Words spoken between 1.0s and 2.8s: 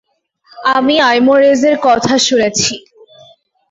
আইমোরেজের কথা শুনেছি।